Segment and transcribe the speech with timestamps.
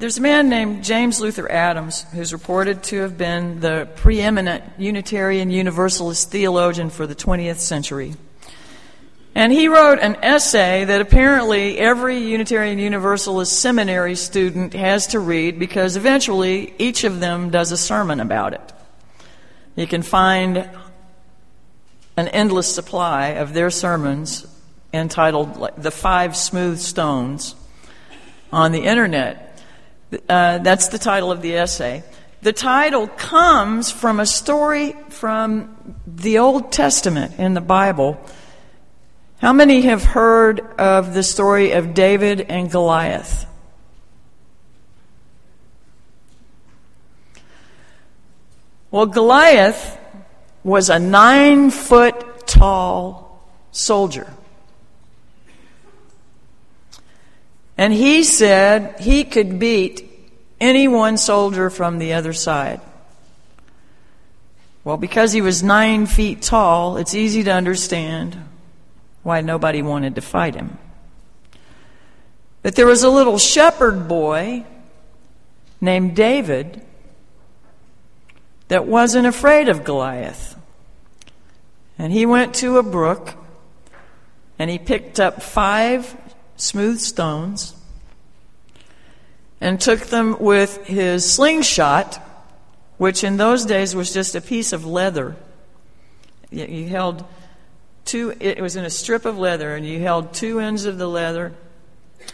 [0.00, 5.50] there's a man named James Luther Adams who's reported to have been the preeminent Unitarian
[5.50, 8.14] Universalist theologian for the 20th century.
[9.34, 15.58] And he wrote an essay that apparently every Unitarian Universalist seminary student has to read
[15.58, 18.72] because eventually each of them does a sermon about it.
[19.76, 20.66] You can find
[22.16, 24.46] an endless supply of their sermons
[24.94, 27.54] entitled The Five Smooth Stones
[28.50, 29.49] on the internet.
[30.28, 32.02] Uh, that's the title of the essay.
[32.42, 38.18] The title comes from a story from the Old Testament in the Bible
[39.40, 43.46] how many have heard of the story of David and Goliath?
[48.90, 49.98] Well, Goliath
[50.62, 54.30] was a nine foot tall soldier.
[57.78, 60.09] And he said he could beat
[60.60, 62.80] any one soldier from the other side.
[64.84, 68.36] Well, because he was nine feet tall, it's easy to understand
[69.22, 70.78] why nobody wanted to fight him.
[72.62, 74.64] But there was a little shepherd boy
[75.80, 76.82] named David
[78.68, 80.56] that wasn't afraid of Goliath.
[81.98, 83.34] And he went to a brook
[84.58, 86.16] and he picked up five
[86.56, 87.74] smooth stones
[89.60, 92.16] and took them with his slingshot,
[92.98, 95.36] which in those days was just a piece of leather.
[96.50, 97.24] He held
[98.04, 101.08] two, it was in a strip of leather, and you held two ends of the
[101.08, 101.52] leather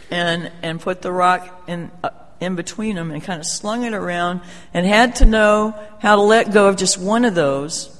[0.09, 3.93] and, and put the rock in, uh, in between them and kind of slung it
[3.93, 4.41] around
[4.73, 7.93] and had to know how to let go of just one of those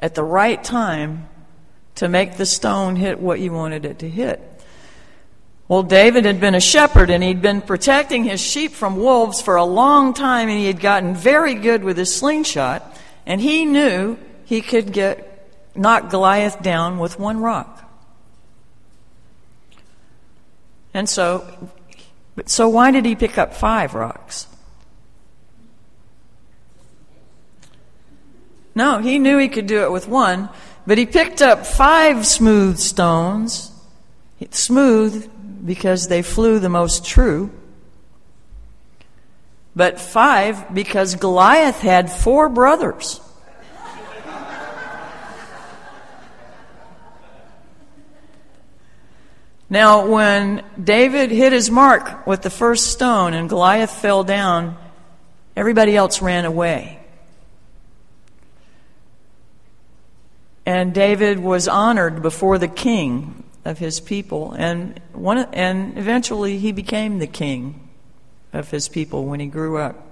[0.00, 1.28] at the right time
[1.96, 4.40] to make the stone hit what you wanted it to hit.
[5.68, 9.56] Well, David had been a shepherd and he'd been protecting his sheep from wolves for
[9.56, 14.16] a long time and he had gotten very good with his slingshot and he knew
[14.46, 15.46] he could get
[15.76, 17.84] knock Goliath down with one rock.
[20.94, 21.46] And so,
[22.46, 24.46] so why did he pick up five rocks?
[28.74, 30.48] No, he knew he could do it with one,
[30.86, 33.70] but he picked up five smooth stones.
[34.50, 35.28] Smooth
[35.64, 37.50] because they flew the most true.
[39.74, 43.20] But five because Goliath had four brothers.
[49.70, 54.78] Now, when David hit his mark with the first stone and Goliath fell down,
[55.54, 56.98] everybody else ran away.
[60.64, 66.72] And David was honored before the king of his people, and, one, and eventually he
[66.72, 67.88] became the king
[68.52, 70.04] of his people when he grew up.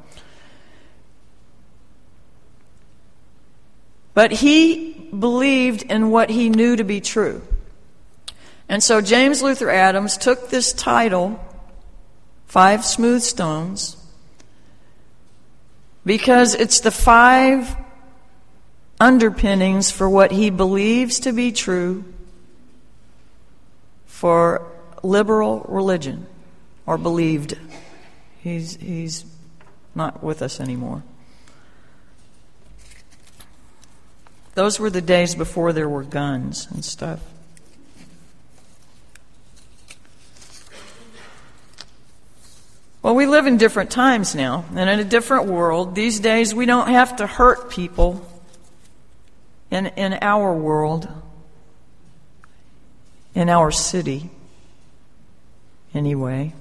[4.14, 7.42] But he believed in what he knew to be true.
[8.68, 11.38] And so James Luther Adams took this title,
[12.46, 13.96] Five Smooth Stones,
[16.04, 17.76] because it's the five
[18.98, 22.04] underpinnings for what he believes to be true
[24.16, 24.66] for
[25.02, 26.26] liberal religion,
[26.86, 27.54] or believed.
[28.38, 29.26] He's, he's
[29.94, 31.02] not with us anymore.
[34.54, 37.20] Those were the days before there were guns and stuff.
[43.02, 45.94] Well, we live in different times now and in a different world.
[45.94, 48.26] These days, we don't have to hurt people
[49.70, 51.06] in, in our world,
[53.36, 54.30] in our city,
[55.92, 56.54] anyway.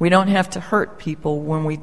[0.00, 1.78] We don't have to hurt people when we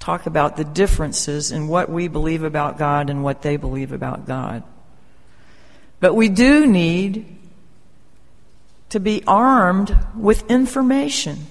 [0.00, 4.26] talk about the differences in what we believe about God and what they believe about
[4.26, 4.62] God.
[6.00, 7.36] But we do need
[8.88, 11.48] to be armed with information.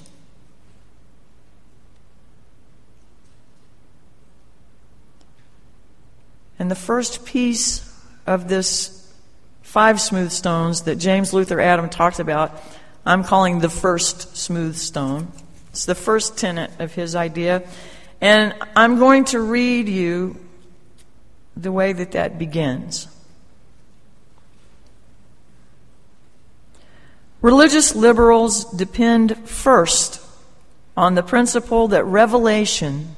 [6.58, 7.88] And the first piece
[8.26, 8.97] of this
[9.68, 12.64] five smooth stones that James Luther Adam talked about,
[13.06, 15.30] I'm calling the first smooth stone.
[15.72, 17.68] It's the first tenet of his idea.
[18.22, 20.38] And I'm going to read you
[21.58, 23.10] the way that that begins.
[27.42, 30.22] Religious liberals depend first
[30.96, 33.18] on the principle that revelation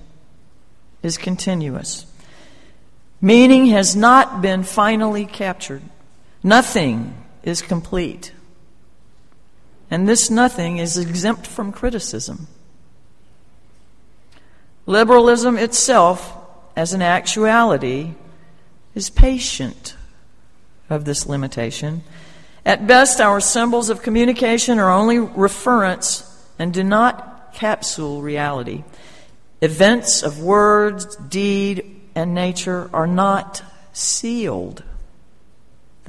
[1.04, 2.08] is continuous.
[3.22, 5.84] Meaning has not been finally captured.
[6.44, 8.32] Nothing is complete.
[9.92, 12.48] And this nothing is exempt from criticism.
[14.86, 16.36] Liberalism itself,
[16.76, 18.14] as an actuality,
[18.96, 19.96] is patient
[20.90, 22.04] of this limitation.
[22.66, 26.26] At best, our symbols of communication are only reference
[26.58, 28.84] and do not capsule reality.
[29.62, 33.62] Events of words, deed, and nature are not
[33.94, 34.84] sealed.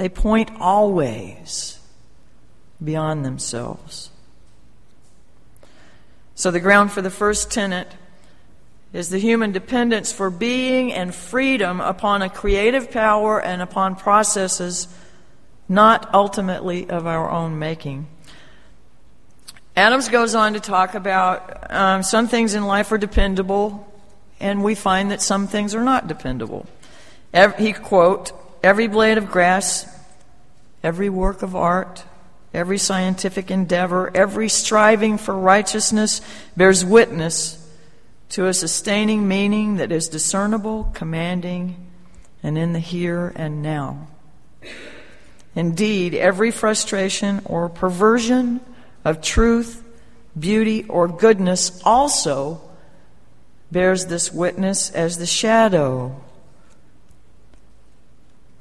[0.00, 1.78] They point always
[2.82, 4.08] beyond themselves.
[6.34, 7.86] So, the ground for the first tenet
[8.94, 14.88] is the human dependence for being and freedom upon a creative power and upon processes
[15.68, 18.08] not ultimately of our own making.
[19.76, 23.86] Adams goes on to talk about um, some things in life are dependable,
[24.40, 26.64] and we find that some things are not dependable.
[27.34, 28.32] Every, he quote,
[28.62, 29.89] "Every blade of grass,
[30.82, 32.04] every work of art,
[32.52, 36.20] every scientific endeavor, every striving for righteousness
[36.56, 37.56] bears witness
[38.30, 41.76] to a sustaining meaning that is discernible, commanding,
[42.42, 44.06] and in the here and now."
[45.54, 48.60] Indeed, every frustration or perversion
[49.04, 49.82] of truth,
[50.38, 52.60] beauty, or goodness also
[53.72, 56.20] bears this witness as the shadow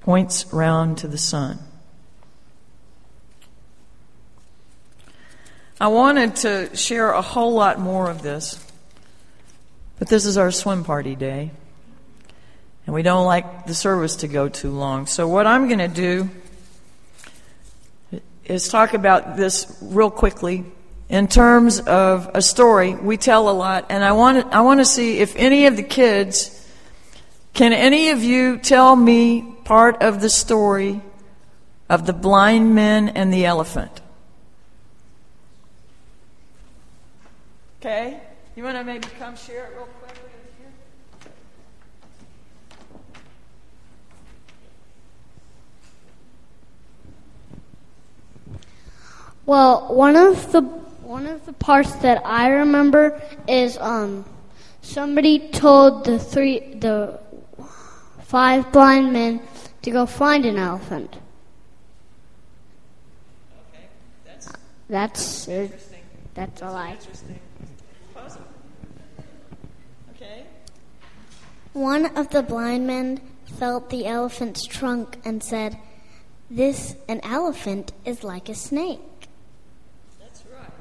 [0.02, 1.60] points round to the sun.
[5.82, 8.60] I wanted to share a whole lot more of this,
[9.98, 11.52] but this is our swim party day,
[12.86, 15.06] and we don't like the service to go too long.
[15.06, 16.30] So, what I'm going to do
[18.44, 20.66] is talk about this real quickly
[21.08, 22.96] in terms of a story.
[22.96, 25.84] We tell a lot, and I want I want to see if any of the
[25.84, 26.56] kids
[27.54, 31.02] can any of you tell me part of the story
[31.88, 34.02] of the blind men and the elephant?
[37.80, 38.20] Okay?
[38.56, 40.16] You want to maybe come share it real quick?
[49.50, 54.24] Well, one of the one of the parts that I remember is um,
[54.84, 57.20] somebody told the three the
[58.22, 59.42] five blind men
[59.82, 61.18] to go find an elephant.
[63.74, 63.88] Okay,
[64.24, 64.52] that's
[64.88, 66.04] that's interesting.
[66.36, 66.92] That's all I.
[66.92, 67.40] Interesting.
[70.16, 70.44] Okay.
[71.74, 73.22] One of the blind men
[73.58, 75.78] felt the elephant's trunk and said,
[76.50, 79.00] "This an elephant is like a snake."
[80.20, 80.72] That's right.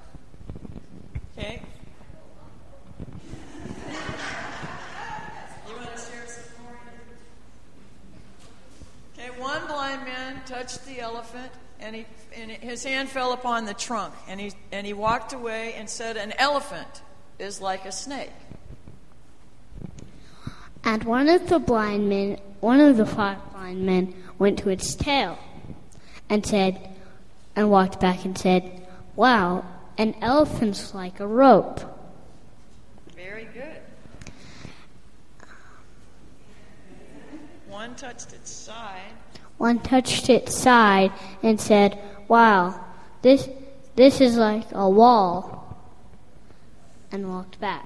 [1.37, 1.63] Okay.
[5.69, 6.79] You want to share some more?
[9.19, 13.75] Okay, one blind man touched the elephant and he and his hand fell upon the
[13.75, 17.03] trunk and he and he walked away and said an elephant
[17.39, 18.31] is like a snake.
[20.89, 24.95] And one of the blind men, one of the five blind men went to its
[24.95, 25.39] tail
[26.31, 26.97] and said
[27.55, 29.67] and walked back and said, "Wow,
[29.99, 31.81] an elephant's like a rope.
[33.15, 33.83] Very good.
[37.69, 39.13] One touched its side.
[39.59, 41.13] One touched its side
[41.43, 41.99] and said,
[42.29, 42.83] Wow,
[43.21, 43.47] this,
[43.95, 45.77] this is like a wall,
[47.13, 47.85] and walked back.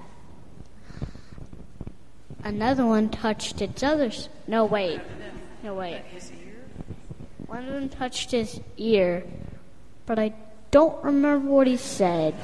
[2.44, 4.28] Another one touched its other's.
[4.46, 5.00] No, wait.
[5.62, 6.02] No, wait.
[7.46, 9.24] One of them touched his ear,
[10.06, 10.32] but I
[10.70, 12.34] don't remember what he said.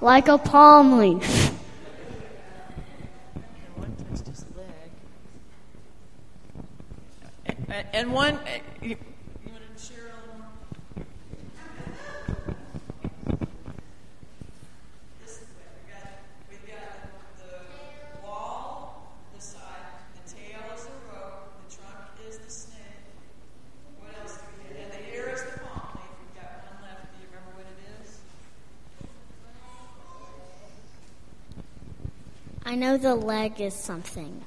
[0.00, 1.54] Like a palm leaf.
[7.92, 8.34] And one,
[8.82, 8.94] uh,
[32.70, 34.44] I know the leg is something.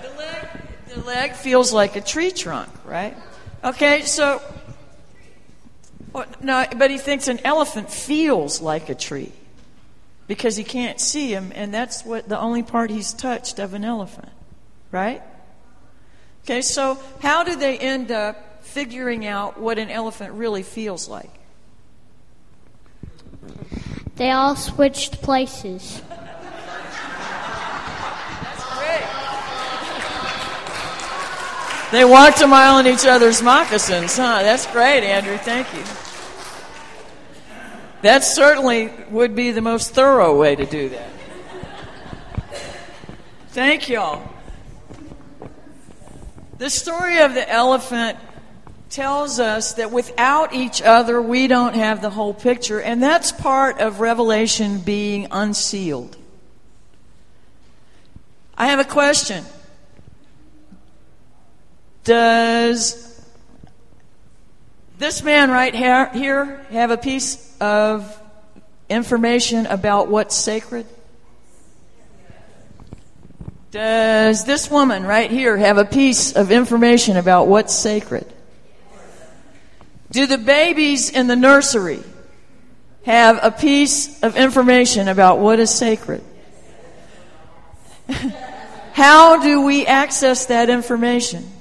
[0.00, 0.48] The leg,
[0.86, 3.16] the leg feels like a tree trunk, right?
[3.64, 4.40] Okay, so
[6.40, 9.32] no, but he thinks an elephant feels like a tree
[10.28, 13.84] because he can't see him, and that's what the only part he's touched of an
[13.84, 14.30] elephant,
[14.92, 15.20] right?
[16.44, 21.40] Okay, so how do they end up figuring out what an elephant really feels like?
[24.14, 26.02] They all switched places.
[31.90, 34.42] They walked a mile in each other's moccasins, huh?
[34.42, 35.38] That's great, Andrew.
[35.38, 35.82] Thank you.
[38.02, 41.10] That certainly would be the most thorough way to do that.
[43.48, 44.22] Thank y'all.
[46.58, 48.18] The story of the elephant
[48.90, 53.80] tells us that without each other, we don't have the whole picture, and that's part
[53.80, 56.16] of Revelation being unsealed.
[58.56, 59.44] I have a question.
[62.08, 63.22] Does
[64.96, 68.18] this man right here have a piece of
[68.88, 70.86] information about what's sacred?
[73.72, 78.24] Does this woman right here have a piece of information about what's sacred?
[80.10, 82.02] Do the babies in the nursery
[83.04, 86.24] have a piece of information about what is sacred?
[88.94, 91.52] How do we access that information?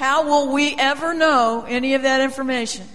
[0.00, 2.88] How will we ever know any of that information?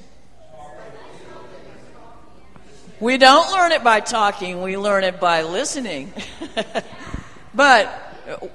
[2.99, 6.11] We don't learn it by talking, we learn it by listening.
[7.53, 7.93] but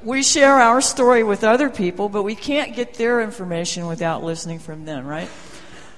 [0.02, 4.58] we share our story with other people, but we can't get their information without listening
[4.58, 5.28] from them, right?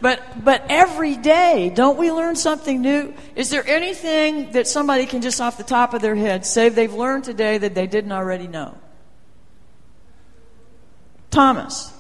[0.03, 3.15] But but every day, don't we learn something new?
[3.35, 6.93] Is there anything that somebody can just off the top of their head say they've
[6.93, 8.77] learned today that they didn't already know?
[11.31, 11.95] Thomas.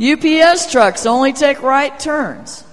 [0.00, 2.64] UPS trucks only take right turns.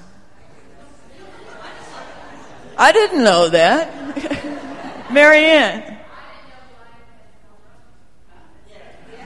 [2.77, 5.11] I didn't know that.
[5.11, 5.97] Marianne.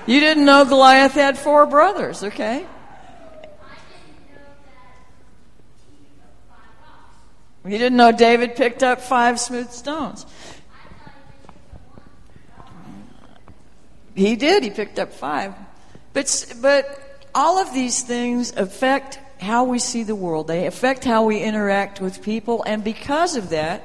[0.06, 2.66] You didn't know Goliath had four brothers, okay?
[7.66, 10.26] You didn't know David picked up five smooth stones.
[14.16, 14.64] He did.
[14.64, 15.54] He picked up five.
[16.12, 17.03] But, but
[17.36, 22.00] all of these things affect how we see the world, they affect how we interact
[22.00, 23.84] with people, and because of that,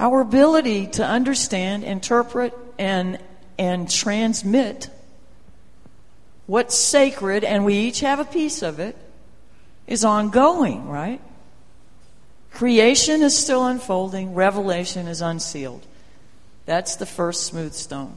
[0.00, 3.18] our ability to understand, interpret, and,
[3.58, 4.88] and transmit
[6.46, 8.96] what's sacred, and we each have a piece of it,
[9.86, 11.20] is ongoing, right?
[12.52, 15.86] Creation is still unfolding, revelation is unsealed.
[16.64, 18.16] That's the first smooth stone.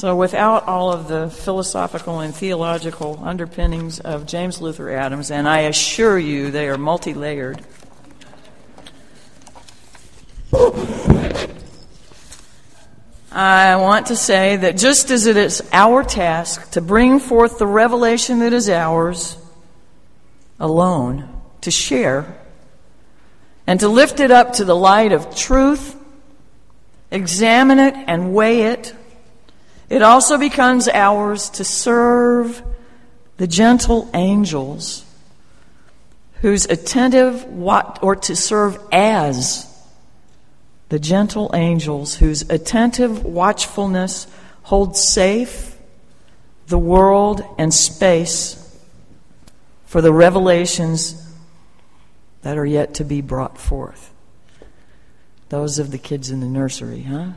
[0.00, 5.64] So, without all of the philosophical and theological underpinnings of James Luther Adams, and I
[5.64, 7.60] assure you they are multi layered,
[13.30, 17.66] I want to say that just as it is our task to bring forth the
[17.66, 19.36] revelation that is ours
[20.58, 21.28] alone,
[21.60, 22.38] to share,
[23.66, 25.94] and to lift it up to the light of truth,
[27.10, 28.94] examine it and weigh it
[29.90, 32.62] it also becomes ours to serve
[33.36, 35.04] the gentle angels
[36.40, 37.44] whose attentive
[38.02, 39.66] or to serve as
[40.88, 44.26] the gentle angels whose attentive watchfulness
[44.62, 45.76] holds safe
[46.68, 48.56] the world and space
[49.86, 51.26] for the revelations
[52.42, 54.12] that are yet to be brought forth.
[55.48, 57.30] Those of the kids in the nursery, huh?